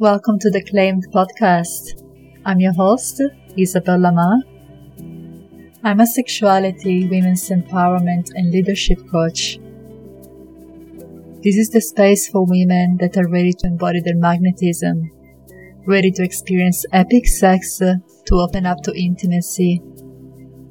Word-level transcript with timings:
Welcome 0.00 0.38
to 0.38 0.50
the 0.50 0.62
Claimed 0.62 1.08
podcast. 1.12 2.04
I'm 2.44 2.60
your 2.60 2.72
host, 2.72 3.20
Isabel 3.56 3.98
Lamar. 3.98 4.36
I'm 5.82 5.98
a 5.98 6.06
sexuality, 6.06 7.08
women's 7.08 7.48
empowerment, 7.50 8.30
and 8.36 8.52
leadership 8.52 9.00
coach. 9.10 9.58
This 11.42 11.56
is 11.56 11.70
the 11.70 11.80
space 11.80 12.28
for 12.28 12.46
women 12.46 12.98
that 13.00 13.16
are 13.16 13.26
ready 13.28 13.52
to 13.54 13.66
embody 13.66 14.00
their 14.00 14.14
magnetism, 14.14 15.10
ready 15.84 16.12
to 16.12 16.22
experience 16.22 16.86
epic 16.92 17.26
sex, 17.26 17.78
to 17.78 18.34
open 18.34 18.66
up 18.66 18.80
to 18.84 18.96
intimacy, 18.96 19.82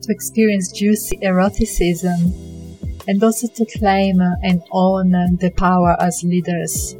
to 0.04 0.08
experience 0.10 0.72
juicy 0.72 1.18
eroticism, 1.22 2.32
and 3.10 3.22
also 3.22 3.48
to 3.50 3.66
claim 3.78 4.22
and 4.22 4.64
own 4.72 5.12
the 5.12 5.52
power 5.58 5.98
as 6.00 6.24
leaders. 6.24 6.96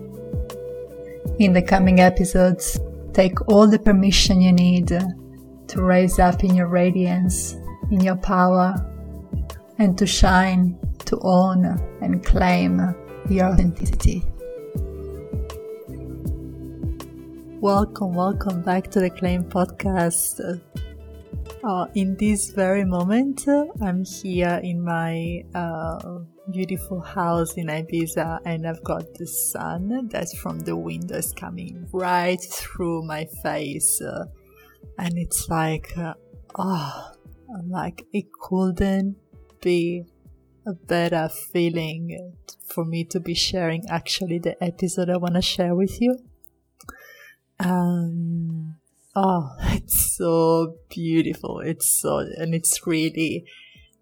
In 1.40 1.54
the 1.54 1.62
coming 1.62 2.00
episodes, 2.00 2.80
take 3.14 3.48
all 3.48 3.68
the 3.68 3.78
permission 3.78 4.42
you 4.42 4.52
need 4.52 4.88
to 4.88 5.82
raise 5.84 6.18
up 6.18 6.44
in 6.44 6.56
your 6.56 6.66
radiance, 6.66 7.54
in 7.92 8.00
your 8.00 8.16
power, 8.16 8.74
and 9.78 9.96
to 10.00 10.08
shine, 10.08 10.76
to 11.06 11.20
own 11.22 11.64
and 12.02 12.26
claim 12.26 12.80
your 13.30 13.50
authenticity. 13.50 14.24
Welcome, 17.62 18.16
welcome 18.16 18.64
back 18.64 18.90
to 18.90 19.00
the 19.00 19.12
Claim 19.12 19.44
Podcast. 19.44 20.60
Uh, 21.64 21.88
in 21.96 22.16
this 22.16 22.52
very 22.52 22.86
moment, 22.86 23.48
uh, 23.48 23.66
I'm 23.82 24.06
here 24.06 24.60
in 24.64 24.82
my 24.82 25.44
uh, 25.56 26.20
beautiful 26.52 27.02
house 27.02 27.56
in 27.56 27.68
Ibiza 27.68 28.40
and 28.46 28.68
I've 28.68 28.84
got 28.84 29.16
the 29.16 29.26
sun 29.26 30.08
that's 30.12 30.38
from 30.38 30.60
the 30.60 30.76
windows 30.76 31.34
coming 31.34 31.88
right 31.92 32.40
through 32.42 33.04
my 33.04 33.26
face. 33.44 34.02
Uh, 34.02 34.26
and 35.00 35.18
it's 35.18 35.50
like, 35.50 35.98
uh, 35.98 36.14
oh, 36.58 37.12
I'm 37.56 37.70
like, 37.70 38.06
it 38.14 38.32
couldn't 38.32 39.18
be 39.62 40.04
a 40.68 40.74
better 40.74 41.28
feeling 41.30 42.34
for 42.66 42.86
me 42.86 43.04
to 43.06 43.20
be 43.20 43.34
sharing 43.34 43.84
actually 43.90 44.38
the 44.38 44.62
episode 44.64 45.10
I 45.10 45.18
want 45.18 45.36
to 45.36 45.42
share 45.42 45.74
with 45.74 46.00
you. 46.02 46.20
Um, 47.60 48.67
oh, 49.18 49.50
it's 49.74 50.16
so 50.16 50.76
beautiful. 50.90 51.60
It's 51.60 52.00
so, 52.02 52.20
and 52.20 52.54
it's 52.54 52.86
really 52.86 53.46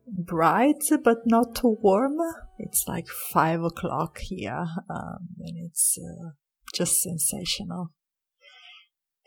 bright, 0.08 0.84
but 1.04 1.20
not 1.26 1.56
too 1.56 1.78
warm. 1.82 2.18
It's 2.60 2.88
like 2.88 3.08
five 3.08 3.64
o'clock 3.64 4.20
here, 4.20 4.68
um, 4.90 5.30
and 5.40 5.66
it's 5.66 5.98
uh, 5.98 6.32
just 6.74 7.02
sensational. 7.02 7.92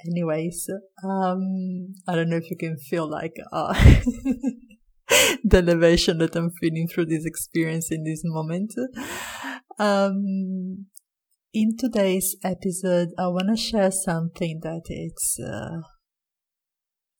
Anyways, 0.06 0.70
um, 1.02 1.94
I 2.06 2.14
don't 2.14 2.30
know 2.30 2.36
if 2.36 2.50
you 2.50 2.56
can 2.56 2.76
feel 2.78 3.10
like 3.10 3.34
uh, 3.52 3.74
the 5.44 5.58
elevation 5.58 6.18
that 6.18 6.36
I'm 6.36 6.52
feeling 6.52 6.86
through 6.86 7.06
this 7.06 7.26
experience 7.26 7.90
in 7.90 8.04
this 8.04 8.20
moment. 8.24 8.74
Um, 9.80 10.86
in 11.52 11.76
today's 11.76 12.36
episode, 12.44 13.08
I 13.18 13.28
want 13.28 13.48
to 13.48 13.56
share 13.56 13.90
something 13.90 14.60
that 14.62 14.82
it's 14.86 15.38
uh, 15.40 15.80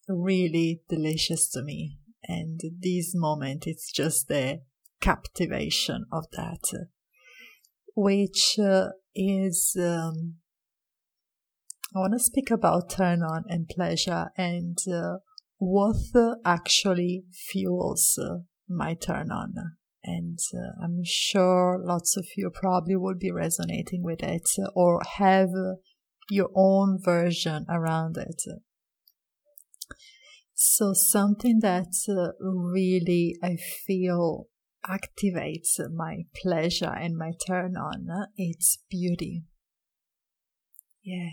really 0.08 0.82
delicious 0.88 1.48
to 1.50 1.62
me. 1.62 1.98
And 2.24 2.60
this 2.80 3.14
moment, 3.14 3.64
it's 3.66 3.90
just 3.90 4.28
the 4.28 4.60
captivation 5.00 6.04
of 6.12 6.24
that, 6.32 6.88
which 7.94 8.58
uh, 8.58 8.88
is, 9.14 9.74
um, 9.78 10.34
I 11.94 12.00
want 12.00 12.12
to 12.12 12.18
speak 12.18 12.50
about 12.50 12.90
turn 12.90 13.22
on 13.22 13.44
and 13.48 13.66
pleasure 13.66 14.26
and 14.36 14.76
uh, 14.92 15.18
what 15.56 15.96
actually 16.44 17.24
fuels 17.32 18.18
uh, 18.20 18.40
my 18.68 18.94
turn 18.94 19.30
on 19.30 19.54
and 20.08 20.38
uh, 20.54 20.84
I'm 20.84 21.02
sure 21.04 21.80
lots 21.82 22.16
of 22.16 22.26
you 22.36 22.50
probably 22.50 22.96
will 22.96 23.16
be 23.18 23.30
resonating 23.30 24.02
with 24.02 24.22
it 24.22 24.48
or 24.74 25.00
have 25.18 25.50
your 26.30 26.50
own 26.54 26.98
version 27.02 27.66
around 27.68 28.16
it. 28.16 28.42
So 30.54 30.92
something 30.92 31.60
that 31.60 31.92
uh, 32.08 32.32
really 32.42 33.36
I 33.42 33.56
feel 33.86 34.46
activates 34.84 35.78
my 35.94 36.24
pleasure 36.42 36.92
and 36.92 37.16
my 37.16 37.32
turn 37.46 37.76
on, 37.76 38.08
it's 38.36 38.78
beauty. 38.90 39.44
Yeah. 41.02 41.30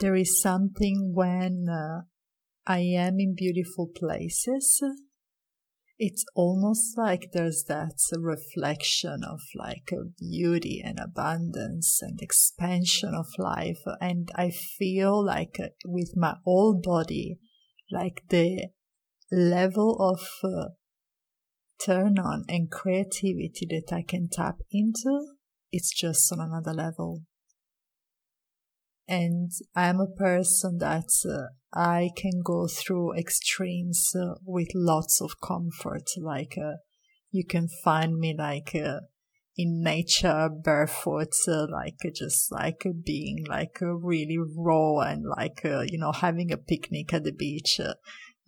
There 0.00 0.14
is 0.14 0.40
something 0.40 1.12
when 1.14 1.66
uh, 1.70 2.02
I 2.66 2.80
am 2.80 3.18
in 3.18 3.34
beautiful 3.34 3.90
places 3.94 4.82
it's 5.98 6.24
almost 6.34 6.98
like 6.98 7.30
there's 7.32 7.64
that 7.68 7.98
reflection 8.18 9.24
of 9.24 9.40
like 9.54 9.90
a 9.92 10.04
beauty 10.18 10.82
and 10.84 10.98
abundance 10.98 12.00
and 12.02 12.20
expansion 12.20 13.14
of 13.14 13.26
life. 13.38 13.80
And 14.00 14.30
I 14.34 14.50
feel 14.50 15.24
like 15.24 15.56
uh, 15.58 15.68
with 15.86 16.12
my 16.14 16.34
whole 16.44 16.78
body, 16.82 17.38
like 17.90 18.22
the 18.28 18.66
level 19.32 19.96
of 19.98 20.28
uh, 20.44 20.68
turn 21.84 22.18
on 22.18 22.44
and 22.48 22.70
creativity 22.70 23.66
that 23.70 23.94
I 23.94 24.02
can 24.02 24.28
tap 24.30 24.56
into, 24.70 25.26
it's 25.72 25.94
just 25.94 26.30
on 26.30 26.40
another 26.40 26.74
level 26.74 27.22
and 29.08 29.52
I'm 29.74 30.00
a 30.00 30.08
person 30.08 30.78
that 30.78 31.10
uh, 31.28 31.54
I 31.72 32.10
can 32.16 32.42
go 32.44 32.66
through 32.66 33.14
extremes 33.14 34.12
uh, 34.14 34.34
with 34.44 34.68
lots 34.74 35.20
of 35.20 35.40
comfort. 35.40 36.10
Like 36.18 36.58
uh, 36.58 36.78
you 37.30 37.44
can 37.44 37.68
find 37.84 38.18
me 38.18 38.34
like 38.36 38.74
uh, 38.74 39.00
in 39.56 39.82
nature 39.82 40.48
barefoot, 40.48 41.34
uh, 41.46 41.66
like 41.70 41.98
just 42.14 42.50
like 42.50 42.84
being 43.04 43.44
like 43.48 43.78
really 43.80 44.38
raw 44.56 45.00
and 45.00 45.24
like 45.24 45.60
you 45.64 45.98
know 45.98 46.12
having 46.12 46.50
a 46.50 46.56
picnic 46.56 47.12
at 47.12 47.24
the 47.24 47.32
beach. 47.32 47.80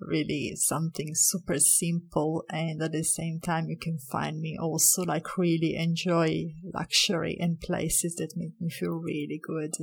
really 0.01 0.53
something 0.55 1.11
super 1.13 1.59
simple 1.59 2.45
and 2.51 2.81
at 2.81 2.93
the 2.93 3.03
same 3.03 3.41
time 3.41 3.69
you 3.69 3.77
can 3.77 3.99
find 3.99 4.41
me 4.41 4.57
also 4.57 5.03
like 5.03 5.37
really 5.37 5.75
enjoy 5.75 6.45
luxury 6.73 7.37
and 7.41 7.61
places 7.61 8.15
that 8.15 8.37
make 8.37 8.53
me 8.61 8.71
feel 8.71 8.93
really 8.93 9.41
good 9.43 9.75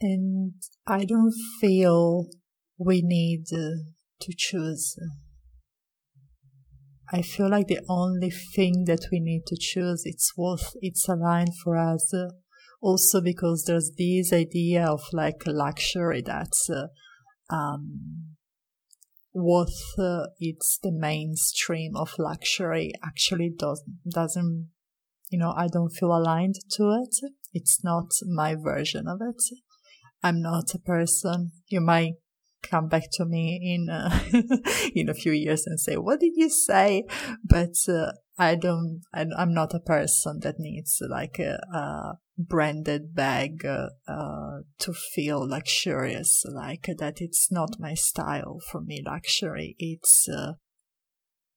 and 0.00 0.54
I 0.86 1.04
don't 1.04 1.34
feel 1.60 2.26
we 2.78 3.02
need 3.02 3.44
uh, 3.52 3.82
to 4.20 4.32
choose. 4.36 4.96
I 7.12 7.22
feel 7.22 7.48
like 7.48 7.68
the 7.68 7.84
only 7.88 8.30
thing 8.30 8.84
that 8.86 9.06
we 9.12 9.20
need 9.20 9.46
to 9.46 9.56
choose 9.58 10.02
it's 10.04 10.32
worth 10.36 10.74
it's 10.80 11.08
aligned 11.08 11.56
for 11.62 11.76
us. 11.76 12.12
Also 12.80 13.20
because 13.20 13.64
there's 13.66 13.92
this 13.96 14.32
idea 14.32 14.84
of 14.86 15.02
like 15.12 15.42
luxury 15.46 16.22
that's 16.24 16.68
uh, 16.68 16.88
um, 17.54 18.36
what 19.32 19.70
uh, 19.98 20.26
it's 20.38 20.78
the 20.82 20.92
mainstream 20.92 21.96
of 21.96 22.18
luxury 22.18 22.92
actually 23.04 23.52
does 23.56 23.82
doesn't 24.12 24.68
you 25.30 25.38
know 25.38 25.54
I 25.56 25.68
don't 25.68 25.90
feel 25.90 26.14
aligned 26.14 26.56
to 26.72 26.90
it. 27.02 27.16
It's 27.52 27.82
not 27.82 28.06
my 28.26 28.56
version 28.56 29.06
of 29.06 29.20
it. 29.22 29.40
I'm 30.22 30.42
not 30.42 30.74
a 30.74 30.78
person. 30.78 31.52
You 31.68 31.80
might 31.80 32.14
come 32.62 32.88
back 32.88 33.04
to 33.12 33.24
me 33.24 33.60
in 33.62 33.88
uh, 33.90 34.20
in 34.94 35.08
a 35.08 35.14
few 35.14 35.32
years 35.32 35.66
and 35.66 35.80
say, 35.80 35.96
"What 35.96 36.20
did 36.20 36.32
you 36.36 36.48
say?" 36.48 37.04
But 37.44 37.76
uh, 37.88 38.12
I 38.38 38.54
don't. 38.54 39.02
I, 39.14 39.26
am 39.38 39.54
not 39.54 39.74
a 39.74 39.80
person 39.80 40.40
that 40.40 40.56
needs 40.58 41.00
like 41.08 41.38
a, 41.38 41.58
a 41.74 42.18
branded 42.38 43.14
bag 43.14 43.64
uh, 43.64 43.88
uh, 44.08 44.60
to 44.80 44.92
feel 44.92 45.46
luxurious. 45.48 46.44
Like 46.46 46.88
that, 46.98 47.20
it's 47.20 47.50
not 47.50 47.80
my 47.80 47.94
style. 47.94 48.58
For 48.70 48.80
me, 48.80 49.02
luxury. 49.04 49.76
It's 49.78 50.28
uh, 50.28 50.54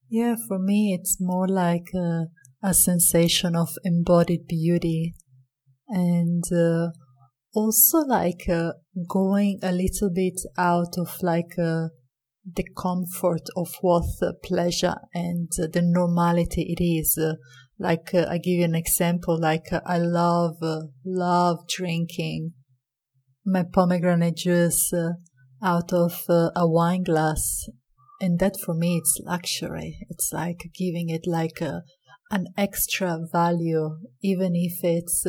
yeah. 0.10 0.36
For 0.48 0.60
me, 0.60 0.98
it's 1.00 1.18
more 1.20 1.48
like 1.48 1.90
a, 1.96 2.28
a 2.62 2.74
sensation 2.74 3.56
of 3.56 3.70
embodied 3.84 4.48
beauty 4.48 5.16
and 5.88 6.44
also 7.54 8.00
like 8.00 8.48
uh, 8.50 8.74
going 9.08 9.60
a 9.64 9.72
little 9.72 10.10
bit 10.14 10.40
out 10.58 10.98
of 10.98 11.22
like 11.22 11.58
uh, 11.58 11.88
the 12.46 12.66
comfort 12.78 13.48
of 13.56 13.70
what 13.82 14.06
uh, 14.22 14.32
pleasure 14.44 14.96
and 15.14 15.50
uh, 15.62 15.68
the 15.72 15.82
normality 15.82 16.76
it 16.78 16.84
is. 16.84 17.18
Uh, 17.18 17.34
like 17.78 18.14
uh, 18.14 18.26
I 18.30 18.38
give 18.38 18.60
you 18.60 18.66
an 18.66 18.76
example, 18.76 19.40
like 19.40 19.68
I 19.86 19.98
love, 19.98 20.58
love 21.06 21.68
drinking 21.68 22.54
my 23.46 23.64
pomegranate 23.64 24.38
juice 24.38 24.94
out 25.64 25.94
of 25.94 26.24
a 26.28 26.68
wine 26.68 27.04
glass. 27.04 27.68
And 28.22 28.38
that 28.40 28.58
for 28.64 28.74
me, 28.74 28.98
it's 28.98 29.20
luxury. 29.26 29.98
It's 30.10 30.32
like 30.34 30.70
giving 30.78 31.10
it 31.10 31.22
like 31.26 31.62
an 31.62 32.48
extra 32.58 33.18
value, 33.32 33.98
even 34.22 34.52
if 34.56 34.84
it's 34.84 35.26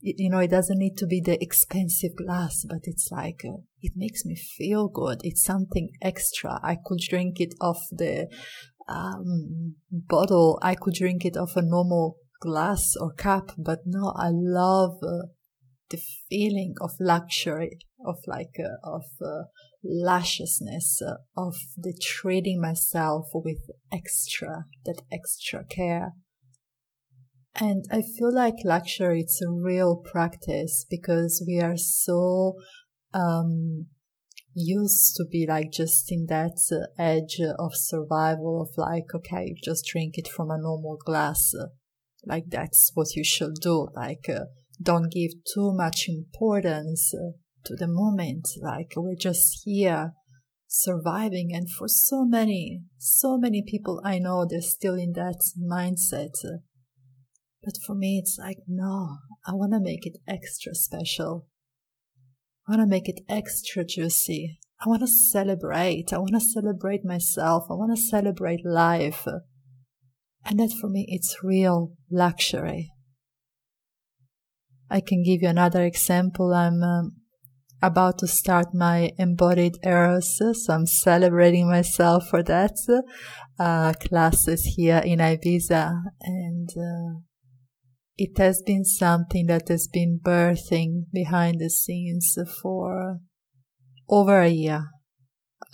you 0.00 0.30
know, 0.30 0.38
it 0.38 0.50
doesn't 0.50 0.78
need 0.78 0.96
to 0.98 1.06
be 1.06 1.20
the 1.20 1.42
expensive 1.42 2.14
glass, 2.16 2.64
but 2.68 2.80
it's 2.84 3.10
like, 3.10 3.42
uh, 3.44 3.58
it 3.82 3.92
makes 3.96 4.24
me 4.24 4.36
feel 4.36 4.88
good. 4.88 5.20
It's 5.24 5.42
something 5.42 5.90
extra. 6.02 6.60
I 6.62 6.76
could 6.84 6.98
drink 6.98 7.40
it 7.40 7.54
off 7.60 7.80
the 7.90 8.28
um, 8.88 9.76
bottle. 9.90 10.58
I 10.62 10.74
could 10.74 10.94
drink 10.94 11.24
it 11.24 11.36
off 11.36 11.56
a 11.56 11.62
normal 11.62 12.18
glass 12.40 12.94
or 13.00 13.12
cup, 13.12 13.52
but 13.58 13.80
no, 13.86 14.12
I 14.16 14.28
love 14.30 14.98
uh, 15.02 15.28
the 15.90 16.00
feeling 16.28 16.74
of 16.80 16.90
luxury, 17.00 17.78
of 18.04 18.16
like, 18.26 18.56
uh, 18.58 18.76
of 18.88 19.04
uh, 19.24 19.44
lusciousness, 19.82 21.00
uh, 21.00 21.16
of 21.36 21.56
the 21.76 21.98
treating 22.00 22.60
myself 22.60 23.28
with 23.32 23.70
extra, 23.92 24.66
that 24.84 25.02
extra 25.10 25.64
care. 25.64 26.12
And 27.58 27.84
I 27.90 28.02
feel 28.02 28.34
like 28.34 28.56
luxury, 28.64 29.20
it's 29.20 29.40
a 29.42 29.50
real 29.50 29.96
practice 29.96 30.84
because 30.90 31.42
we 31.46 31.60
are 31.60 31.76
so, 31.76 32.56
um, 33.14 33.86
used 34.54 35.14
to 35.16 35.24
be 35.30 35.46
like 35.46 35.70
just 35.70 36.10
in 36.10 36.26
that 36.28 36.58
uh, 36.72 36.86
edge 36.98 37.38
of 37.58 37.74
survival 37.74 38.62
of 38.62 38.76
like, 38.76 39.14
okay, 39.14 39.54
just 39.62 39.86
drink 39.86 40.14
it 40.16 40.26
from 40.28 40.50
a 40.50 40.58
normal 40.58 40.98
glass. 41.04 41.52
like 42.24 42.44
that's 42.48 42.90
what 42.94 43.14
you 43.14 43.22
should 43.22 43.54
do. 43.60 43.88
Like, 43.94 44.28
uh, 44.28 44.46
don't 44.82 45.12
give 45.12 45.32
too 45.54 45.72
much 45.72 46.08
importance 46.08 47.12
uh, 47.14 47.32
to 47.64 47.76
the 47.76 47.86
moment. 47.86 48.48
Like 48.62 48.92
we're 48.96 49.14
just 49.14 49.62
here 49.64 50.12
surviving. 50.66 51.50
And 51.54 51.70
for 51.70 51.88
so 51.88 52.24
many, 52.24 52.82
so 52.98 53.38
many 53.38 53.62
people 53.66 54.00
I 54.04 54.18
know, 54.18 54.46
they're 54.48 54.60
still 54.60 54.94
in 54.94 55.12
that 55.12 55.42
mindset. 55.60 56.34
But 57.66 57.78
for 57.84 57.96
me, 57.96 58.16
it's 58.16 58.38
like, 58.38 58.58
no, 58.68 59.16
I 59.44 59.52
want 59.52 59.72
to 59.72 59.80
make 59.80 60.06
it 60.06 60.18
extra 60.28 60.72
special. 60.72 61.48
I 62.68 62.76
want 62.76 62.82
to 62.82 62.86
make 62.86 63.08
it 63.08 63.22
extra 63.28 63.84
juicy. 63.84 64.60
I 64.80 64.88
want 64.88 65.00
to 65.00 65.08
celebrate. 65.08 66.12
I 66.12 66.18
want 66.18 66.34
to 66.34 66.40
celebrate 66.40 67.04
myself. 67.04 67.64
I 67.68 67.74
want 67.74 67.96
to 67.96 68.00
celebrate 68.00 68.64
life. 68.64 69.26
And 70.44 70.60
that 70.60 70.76
for 70.80 70.88
me, 70.88 71.06
it's 71.08 71.42
real 71.42 71.94
luxury. 72.08 72.92
I 74.88 75.00
can 75.00 75.24
give 75.24 75.42
you 75.42 75.48
another 75.48 75.82
example. 75.82 76.54
I'm 76.54 76.84
um, 76.84 77.16
about 77.82 78.18
to 78.18 78.28
start 78.28 78.66
my 78.74 79.10
embodied 79.18 79.74
eros, 79.82 80.38
so 80.38 80.72
I'm 80.72 80.86
celebrating 80.86 81.68
myself 81.68 82.28
for 82.28 82.44
that 82.44 82.76
uh, 83.58 83.92
classes 83.94 84.74
here 84.76 85.02
in 85.04 85.18
Ibiza, 85.18 86.00
and 86.22 86.70
uh, 86.70 87.20
it 88.18 88.38
has 88.38 88.62
been 88.62 88.84
something 88.84 89.46
that 89.46 89.68
has 89.68 89.88
been 89.92 90.18
birthing 90.22 91.04
behind 91.12 91.60
the 91.60 91.68
scenes 91.68 92.36
for 92.62 93.18
over 94.08 94.40
a 94.40 94.48
year. 94.48 94.84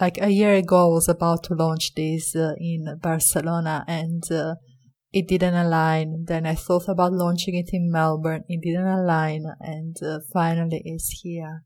Like 0.00 0.19
a 0.21 0.31
year 0.31 0.55
ago, 0.55 0.91
I 0.91 0.94
was 0.94 1.09
about 1.09 1.44
to 1.44 1.55
launch 1.55 1.94
this 1.94 2.35
uh, 2.35 2.55
in 2.59 2.99
Barcelona, 3.00 3.85
and 3.87 4.23
uh, 4.33 4.55
it 5.12 5.29
didn't 5.29 5.55
align. 5.55 6.25
Then 6.27 6.47
I 6.47 6.55
thought 6.55 6.89
about 6.89 7.12
launching 7.12 7.55
it 7.55 7.71
in 7.73 7.91
Melbourne. 7.91 8.43
It 8.49 8.62
didn't 8.62 8.87
align, 8.87 9.44
and 9.61 9.97
uh, 10.03 10.21
finally, 10.33 10.83
it's 10.85 11.21
here. 11.23 11.62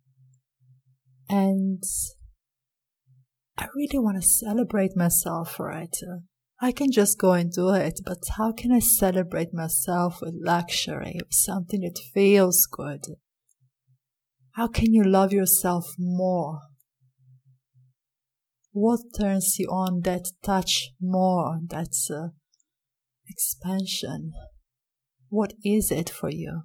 And 1.29 1.83
I 3.57 3.69
really 3.75 3.99
want 3.99 4.21
to 4.21 4.29
celebrate 4.29 4.97
myself 4.97 5.53
for 5.53 5.71
it. 5.71 5.97
I 6.61 6.73
can 6.73 6.91
just 6.91 7.19
go 7.19 7.33
and 7.33 7.53
do 7.53 7.71
it, 7.71 8.01
but 8.05 8.23
how 8.37 8.53
can 8.53 8.73
I 8.73 8.79
celebrate 8.79 9.53
myself 9.53 10.21
with 10.23 10.35
luxury, 10.35 11.19
with 11.23 11.35
something 11.35 11.83
that 11.83 11.99
feels 12.15 12.67
good? 12.67 13.05
How 14.53 14.67
can 14.67 14.95
you 14.95 15.05
love 15.05 15.33
yourself 15.33 15.95
more? 15.99 16.61
What 18.73 19.01
turns 19.19 19.57
you 19.59 19.69
on 19.69 20.01
that 20.03 20.29
touch 20.43 20.91
more? 21.01 21.61
that 21.69 21.95
uh, 22.11 22.29
expansion. 23.29 24.33
What 25.29 25.53
is 25.63 25.91
it 25.91 26.09
for 26.09 26.31
you? 26.31 26.63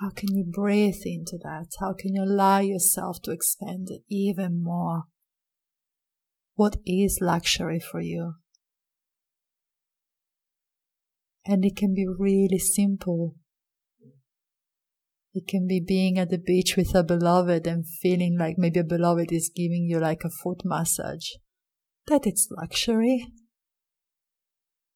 How 0.00 0.10
can 0.10 0.34
you 0.34 0.44
breathe 0.44 1.02
into 1.04 1.38
that? 1.42 1.68
How 1.80 1.94
can 1.94 2.14
you 2.14 2.22
allow 2.22 2.60
yourself 2.60 3.20
to 3.22 3.30
expand 3.30 3.88
even 4.08 4.62
more? 4.62 5.04
What 6.56 6.76
is 6.86 7.18
luxury 7.20 7.78
for 7.78 8.00
you? 8.00 8.34
And 11.46 11.64
it 11.64 11.76
can 11.76 11.94
be 11.94 12.06
really 12.06 12.58
simple. 12.58 13.36
It 15.34 15.46
can 15.46 15.66
be 15.68 15.80
being 15.80 16.18
at 16.18 16.30
the 16.30 16.38
beach 16.38 16.76
with 16.76 16.94
a 16.94 17.04
beloved 17.04 17.66
and 17.66 17.86
feeling 17.86 18.38
like 18.38 18.56
maybe 18.56 18.80
a 18.80 18.84
beloved 18.84 19.30
is 19.30 19.52
giving 19.54 19.84
you 19.84 20.00
like 20.00 20.22
a 20.24 20.30
foot 20.30 20.62
massage. 20.64 21.28
That 22.06 22.26
it's 22.26 22.48
luxury. 22.50 23.26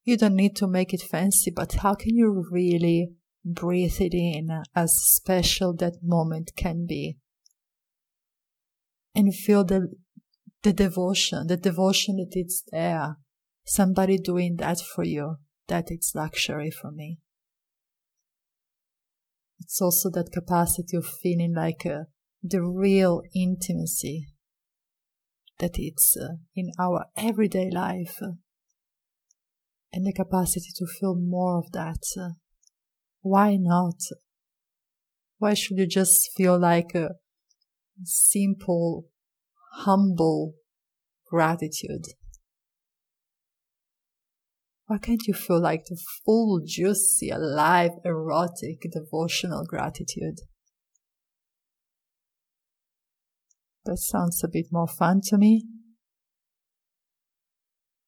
You 0.05 0.17
don't 0.17 0.37
need 0.37 0.57
to 0.57 0.67
make 0.67 0.95
it 0.95 1.03
fancy, 1.03 1.53
but 1.55 1.75
how 1.75 1.95
can 1.95 2.17
you 2.17 2.47
really 2.51 3.11
breathe 3.45 4.01
it 4.01 4.15
in 4.15 4.49
as 4.75 4.93
special 4.97 5.75
that 5.77 5.99
moment 6.03 6.53
can 6.57 6.87
be? 6.87 7.19
And 9.15 9.35
feel 9.35 9.63
the, 9.63 9.89
the 10.63 10.73
devotion, 10.73 11.47
the 11.47 11.57
devotion 11.57 12.17
that 12.17 12.33
it's 12.33 12.63
there. 12.71 13.17
Somebody 13.65 14.19
doing 14.19 14.57
that 14.57 14.81
for 14.81 15.05
you, 15.05 15.37
that 15.69 15.91
it's 15.91 16.15
luxury 16.15 16.71
for 16.71 16.91
me. 16.91 17.19
It's 19.61 19.81
also 19.81 20.11
that 20.11 20.33
capacity 20.33 20.97
of 20.97 21.07
feeling 21.07 21.55
like 21.55 21.87
uh, 21.87 22.05
the 22.43 22.63
real 22.63 23.23
intimacy 23.35 24.29
that 25.59 25.73
it's 25.75 26.17
uh, 26.17 26.37
in 26.57 26.73
our 26.79 27.05
everyday 27.17 27.71
life 27.71 28.17
uh, 28.23 28.33
and 29.93 30.07
the 30.07 30.13
capacity 30.13 30.71
to 30.77 30.87
feel 30.87 31.15
more 31.15 31.59
of 31.59 31.71
that. 31.73 32.03
Uh, 32.19 32.31
why 33.21 33.57
not? 33.57 34.01
Why 35.39 35.55
should 35.55 35.79
you 35.79 35.87
just 35.87 36.31
feel 36.37 36.59
like 36.59 36.95
a 36.95 37.17
simple, 38.05 39.07
humble 39.71 40.55
gratitude? 41.29 42.07
Why 44.87 44.99
can't 44.99 45.27
you 45.29 45.35
feel 45.35 45.61
like 45.61 45.85
the 45.85 45.97
full, 46.25 46.61
juicy, 46.67 47.31
alive, 47.31 47.93
erotic, 48.05 48.81
devotional 48.91 49.65
gratitude? 49.65 50.41
That 53.85 53.99
sounds 53.99 54.43
a 54.43 54.49
bit 54.49 54.67
more 54.73 54.89
fun 54.89 55.21
to 55.27 55.39
me. 55.39 55.65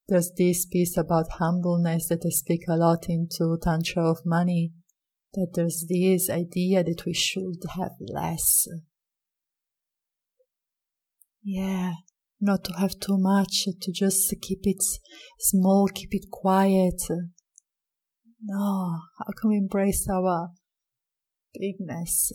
There's 0.08 0.32
this 0.36 0.66
piece 0.66 0.96
about 0.96 1.38
humbleness 1.38 2.08
that 2.08 2.24
I 2.26 2.30
speak 2.30 2.64
a 2.68 2.76
lot 2.76 3.08
into 3.08 3.56
Tantra 3.62 4.10
of 4.10 4.26
Money, 4.26 4.72
that 5.34 5.52
there's 5.54 5.86
this 5.88 6.28
idea 6.28 6.84
that 6.84 7.04
we 7.06 7.14
should 7.14 7.62
have 7.76 7.92
less. 8.00 8.66
Yeah, 11.44 11.94
not 12.40 12.62
to 12.64 12.72
have 12.74 13.00
too 13.00 13.18
much, 13.18 13.64
to 13.64 13.92
just 13.92 14.32
keep 14.40 14.60
it 14.62 14.82
small, 15.40 15.88
keep 15.92 16.10
it 16.12 16.30
quiet. 16.30 17.02
No, 18.44 19.00
how 19.18 19.32
can 19.40 19.50
we 19.50 19.56
embrace 19.56 20.06
our 20.08 20.50
bigness, 21.52 22.32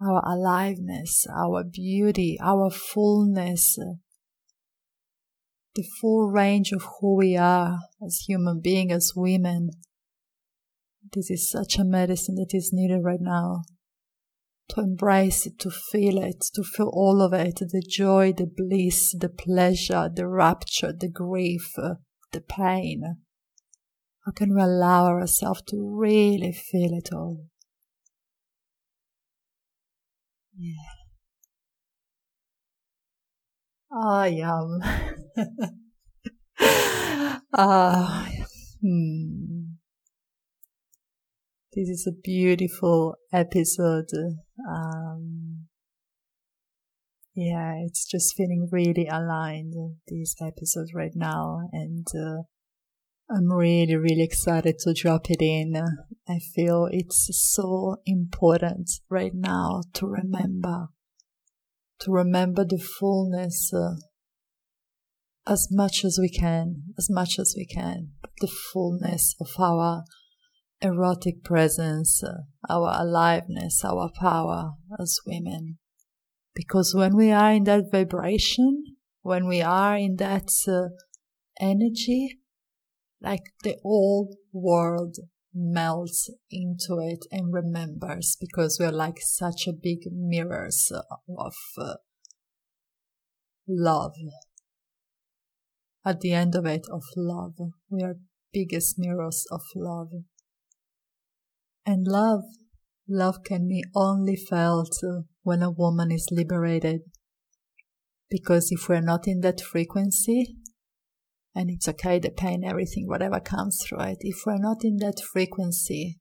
our 0.00 0.22
aliveness, 0.26 1.26
our 1.34 1.64
beauty, 1.64 2.38
our 2.42 2.70
fullness, 2.70 3.78
the 5.74 5.84
full 6.00 6.30
range 6.30 6.72
of 6.72 6.82
who 7.00 7.16
we 7.16 7.34
are 7.36 7.78
as 8.04 8.24
human 8.26 8.60
beings, 8.60 8.92
as 8.92 9.12
women. 9.16 9.70
This 11.14 11.30
is 11.30 11.50
such 11.50 11.78
a 11.78 11.84
medicine 11.84 12.34
that 12.34 12.50
is 12.52 12.72
needed 12.74 13.00
right 13.02 13.20
now 13.20 13.62
to 14.70 14.80
embrace 14.80 15.46
it, 15.46 15.58
to 15.60 15.70
feel 15.70 16.18
it, 16.18 16.40
to 16.54 16.62
feel 16.62 16.90
all 16.92 17.22
of 17.22 17.32
it 17.32 17.56
the 17.56 17.82
joy, 17.88 18.32
the 18.32 18.46
bliss, 18.46 19.14
the 19.18 19.28
pleasure, 19.28 20.10
the 20.14 20.26
rapture, 20.26 20.92
the 20.92 21.08
grief, 21.08 21.72
uh, 21.78 21.94
the 22.32 22.40
pain. 22.40 23.02
How 24.24 24.32
can 24.32 24.54
we 24.54 24.60
allow 24.60 25.06
ourselves 25.06 25.62
to 25.68 25.76
really 25.78 26.52
feel 26.52 26.92
it 26.92 27.12
all? 27.12 27.46
Yeah. 30.58 30.74
Ah, 33.90 34.24
yum. 34.26 34.80
ah, 37.54 38.28
hmm. 38.82 39.67
This 41.74 41.90
is 41.90 42.06
a 42.08 42.18
beautiful 42.24 43.16
episode. 43.30 44.08
Um, 44.66 45.66
yeah, 47.34 47.74
it's 47.84 48.06
just 48.06 48.34
feeling 48.34 48.70
really 48.72 49.06
aligned, 49.06 49.74
this 50.06 50.34
episode 50.40 50.88
right 50.94 51.12
now. 51.14 51.68
And 51.72 52.06
uh, 52.16 52.44
I'm 53.30 53.52
really, 53.52 53.96
really 53.96 54.22
excited 54.22 54.78
to 54.78 54.94
drop 54.94 55.30
it 55.30 55.42
in. 55.42 55.76
I 56.26 56.38
feel 56.54 56.88
it's 56.90 57.28
so 57.52 57.96
important 58.06 58.88
right 59.10 59.34
now 59.34 59.82
to 59.92 60.06
remember, 60.06 60.86
to 62.00 62.10
remember 62.10 62.64
the 62.64 62.78
fullness 62.78 63.74
uh, 63.74 63.96
as 65.46 65.68
much 65.70 66.02
as 66.02 66.18
we 66.18 66.30
can, 66.30 66.94
as 66.96 67.10
much 67.10 67.38
as 67.38 67.54
we 67.54 67.66
can, 67.66 68.12
the 68.40 68.48
fullness 68.48 69.34
of 69.38 69.50
our 69.58 70.04
erotic 70.80 71.42
presence, 71.44 72.22
uh, 72.22 72.42
our 72.68 72.94
aliveness, 73.00 73.82
our 73.84 74.10
power 74.18 74.72
as 74.98 75.18
women. 75.26 75.78
Because 76.54 76.94
when 76.94 77.16
we 77.16 77.30
are 77.30 77.52
in 77.52 77.64
that 77.64 77.90
vibration, 77.90 78.84
when 79.22 79.46
we 79.46 79.60
are 79.60 79.96
in 79.96 80.16
that 80.16 80.50
uh, 80.66 80.88
energy, 81.60 82.40
like 83.20 83.42
the 83.62 83.76
whole 83.82 84.36
world 84.52 85.16
melts 85.54 86.30
into 86.50 86.98
it 87.00 87.24
and 87.32 87.52
remembers 87.52 88.36
because 88.40 88.78
we're 88.78 88.92
like 88.92 89.18
such 89.20 89.66
a 89.66 89.72
big 89.72 90.00
mirrors 90.10 90.92
of 90.92 91.54
uh, 91.78 91.94
love. 93.66 94.12
At 96.04 96.20
the 96.20 96.32
end 96.32 96.54
of 96.54 96.64
it, 96.64 96.86
of 96.90 97.02
love. 97.16 97.54
We 97.90 98.02
are 98.02 98.16
biggest 98.52 98.98
mirrors 98.98 99.44
of 99.50 99.62
love. 99.74 100.10
And 101.88 102.06
love, 102.06 102.42
love 103.08 103.42
can 103.42 103.66
be 103.66 103.82
only 103.96 104.36
felt 104.36 104.94
when 105.42 105.62
a 105.62 105.70
woman 105.70 106.12
is 106.12 106.28
liberated. 106.30 107.00
Because 108.28 108.70
if 108.70 108.90
we're 108.90 109.00
not 109.00 109.26
in 109.26 109.40
that 109.40 109.62
frequency, 109.62 110.56
and 111.54 111.70
it's 111.70 111.88
okay, 111.88 112.18
the 112.18 112.28
pain, 112.28 112.62
everything, 112.62 113.06
whatever 113.08 113.40
comes 113.40 113.82
through 113.82 114.00
it, 114.00 114.18
if 114.20 114.42
we're 114.44 114.58
not 114.58 114.84
in 114.84 114.98
that 114.98 115.18
frequency, 115.32 116.18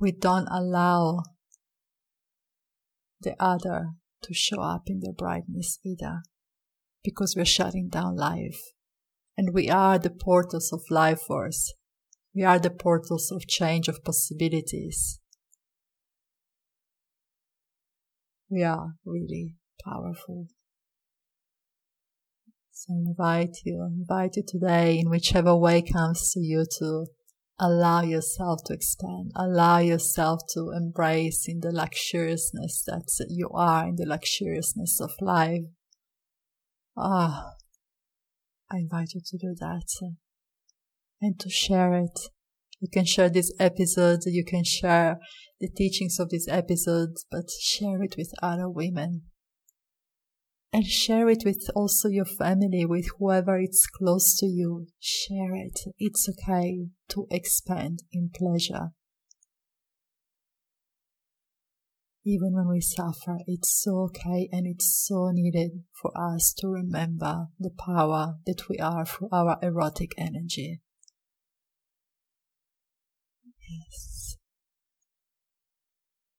we 0.00 0.10
don't 0.10 0.48
allow 0.50 1.20
the 3.20 3.36
other 3.38 3.88
to 4.22 4.32
show 4.32 4.62
up 4.62 4.84
in 4.86 5.00
their 5.00 5.12
brightness 5.12 5.78
either, 5.84 6.22
because 7.04 7.34
we're 7.36 7.44
shutting 7.44 7.90
down 7.90 8.16
life. 8.16 8.58
And 9.36 9.52
we 9.52 9.68
are 9.68 9.98
the 9.98 10.08
portals 10.08 10.72
of 10.72 10.80
life 10.88 11.20
force. 11.20 11.74
We 12.34 12.42
are 12.42 12.58
the 12.58 12.70
portals 12.70 13.30
of 13.30 13.46
change 13.46 13.86
of 13.86 14.02
possibilities. 14.02 15.20
We 18.50 18.64
are 18.64 18.94
really 19.04 19.54
powerful. 19.84 20.48
So 22.72 22.92
I 22.92 23.08
invite 23.08 23.56
you, 23.64 23.82
I 23.82 23.86
invite 23.86 24.36
you 24.36 24.42
today 24.46 24.98
in 24.98 25.10
whichever 25.10 25.54
way 25.54 25.80
comes 25.80 26.32
to 26.32 26.40
you 26.40 26.66
to 26.78 27.06
allow 27.58 28.02
yourself 28.02 28.64
to 28.66 28.74
expand, 28.74 29.30
allow 29.36 29.78
yourself 29.78 30.40
to 30.54 30.72
embrace 30.76 31.46
in 31.46 31.60
the 31.60 31.70
luxuriousness 31.70 32.82
that 32.86 33.26
you 33.28 33.48
are, 33.54 33.86
in 33.86 33.94
the 33.96 34.06
luxuriousness 34.06 35.00
of 35.00 35.12
life. 35.20 35.62
Ah, 36.96 37.52
I 38.70 38.78
invite 38.78 39.14
you 39.14 39.20
to 39.24 39.38
do 39.38 39.54
that 39.60 39.86
and 41.24 41.40
to 41.40 41.48
share 41.48 41.94
it. 41.94 42.28
You 42.80 42.88
can 42.92 43.06
share 43.06 43.30
this 43.30 43.50
episode, 43.58 44.20
you 44.26 44.44
can 44.44 44.62
share 44.62 45.18
the 45.58 45.68
teachings 45.68 46.20
of 46.20 46.28
this 46.28 46.46
episode, 46.48 47.14
but 47.30 47.48
share 47.62 48.02
it 48.02 48.16
with 48.18 48.30
other 48.42 48.68
women. 48.68 49.22
And 50.70 50.84
share 50.84 51.30
it 51.30 51.42
with 51.46 51.64
also 51.74 52.08
your 52.08 52.26
family, 52.26 52.84
with 52.84 53.06
whoever 53.18 53.58
is 53.58 53.86
close 53.86 54.36
to 54.40 54.46
you. 54.46 54.88
Share 55.00 55.54
it. 55.54 55.80
It's 55.98 56.28
okay 56.28 56.88
to 57.10 57.26
expand 57.30 58.00
in 58.12 58.30
pleasure. 58.34 58.90
Even 62.26 62.52
when 62.54 62.68
we 62.68 62.80
suffer, 62.80 63.38
it's 63.46 63.82
so 63.82 64.08
okay 64.10 64.48
and 64.50 64.66
it's 64.66 65.06
so 65.06 65.30
needed 65.32 65.84
for 66.02 66.10
us 66.16 66.52
to 66.58 66.68
remember 66.68 67.46
the 67.58 67.70
power 67.70 68.34
that 68.46 68.68
we 68.68 68.78
are 68.78 69.06
for 69.06 69.28
our 69.32 69.58
erotic 69.62 70.10
energy. 70.18 70.80
Yes. 73.68 74.36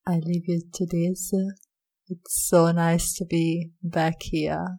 I 0.07 0.17
leave 0.17 0.43
you 0.47 0.61
to 0.73 0.85
this. 0.85 1.31
It's 2.07 2.47
so 2.47 2.71
nice 2.71 3.13
to 3.15 3.25
be 3.25 3.71
back 3.81 4.21
here. 4.21 4.77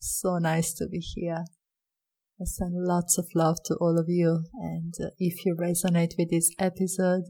So 0.00 0.38
nice 0.38 0.74
to 0.74 0.86
be 0.86 0.98
here. 0.98 1.44
I 2.40 2.44
send 2.44 2.74
lots 2.74 3.18
of 3.18 3.26
love 3.34 3.56
to 3.64 3.74
all 3.80 3.98
of 3.98 4.06
you. 4.08 4.44
And 4.54 4.94
if 5.18 5.44
you 5.44 5.56
resonate 5.56 6.12
with 6.18 6.30
this 6.30 6.50
episode, 6.58 7.24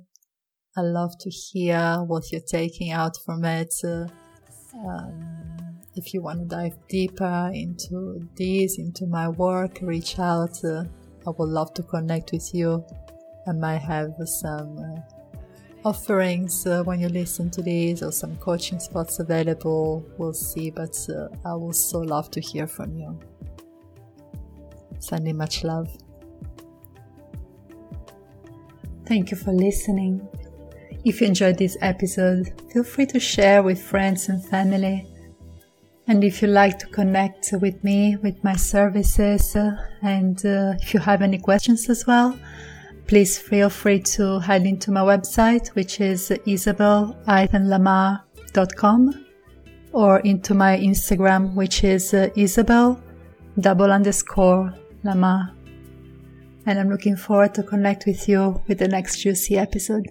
I 0.76 0.82
love 0.82 1.12
to 1.20 1.30
hear 1.30 1.98
what 2.06 2.30
you're 2.30 2.40
taking 2.40 2.90
out 2.90 3.16
from 3.24 3.44
it. 3.44 3.72
Um, 3.84 5.78
if 5.94 6.12
you 6.12 6.22
want 6.22 6.40
to 6.40 6.44
dive 6.46 6.76
deeper 6.88 7.50
into 7.54 8.28
this, 8.36 8.78
into 8.78 9.06
my 9.06 9.28
work, 9.28 9.78
reach 9.80 10.18
out. 10.18 10.62
Uh, 10.62 10.84
I 11.26 11.30
would 11.30 11.48
love 11.48 11.72
to 11.74 11.82
connect 11.82 12.32
with 12.32 12.50
you. 12.52 12.84
I 13.48 13.52
might 13.52 13.78
have 13.78 14.12
some 14.26 14.78
uh, 14.78 15.38
offerings 15.84 16.66
uh, 16.66 16.82
when 16.82 17.00
you 17.00 17.08
listen 17.08 17.50
to 17.50 17.62
this 17.62 18.02
or 18.02 18.12
some 18.12 18.36
coaching 18.36 18.78
spots 18.78 19.20
available. 19.20 20.04
We'll 20.18 20.34
see, 20.34 20.70
but 20.70 20.96
uh, 21.08 21.28
I 21.44 21.54
would 21.54 21.74
so 21.74 22.00
love 22.00 22.30
to 22.32 22.40
hear 22.40 22.66
from 22.66 22.96
you. 22.98 23.18
Sending 24.98 25.36
much 25.36 25.64
love. 25.64 25.88
Thank 29.06 29.30
you 29.30 29.36
for 29.38 29.52
listening. 29.52 30.28
If 31.04 31.22
you 31.22 31.28
enjoyed 31.28 31.56
this 31.56 31.78
episode, 31.80 32.52
feel 32.70 32.84
free 32.84 33.06
to 33.06 33.18
share 33.18 33.62
with 33.62 33.80
friends 33.80 34.28
and 34.28 34.44
family. 34.44 35.06
And 36.06 36.24
if 36.24 36.42
you'd 36.42 36.50
like 36.50 36.78
to 36.80 36.86
connect 36.88 37.50
with 37.52 37.82
me, 37.84 38.16
with 38.16 38.42
my 38.44 38.56
services, 38.56 39.56
and 40.02 40.44
uh, 40.44 40.74
if 40.80 40.92
you 40.92 41.00
have 41.00 41.22
any 41.22 41.38
questions 41.38 41.88
as 41.88 42.06
well, 42.06 42.38
please 43.08 43.38
feel 43.38 43.70
free 43.70 44.00
to 44.00 44.38
head 44.38 44.66
into 44.66 44.92
my 44.92 45.00
website, 45.00 45.68
which 45.68 45.98
is 46.00 46.30
isabel-lamar.com 46.46 49.24
or 49.92 50.20
into 50.20 50.54
my 50.54 50.76
Instagram, 50.76 51.54
which 51.54 51.82
is 51.82 52.14
uh, 52.14 52.28
isabel 52.36 53.02
double 53.58 53.90
underscore 53.90 54.72
lamar. 55.02 55.52
And 56.66 56.78
I'm 56.78 56.90
looking 56.90 57.16
forward 57.16 57.54
to 57.54 57.62
connect 57.62 58.04
with 58.06 58.28
you 58.28 58.62
with 58.68 58.78
the 58.78 58.88
next 58.88 59.20
juicy 59.20 59.56
episode. 59.56 60.08